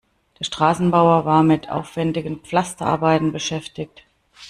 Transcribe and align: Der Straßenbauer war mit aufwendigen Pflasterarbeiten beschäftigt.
Der 0.39 0.45
Straßenbauer 0.45 1.25
war 1.25 1.43
mit 1.43 1.69
aufwendigen 1.69 2.37
Pflasterarbeiten 2.39 3.31
beschäftigt. 3.31 4.03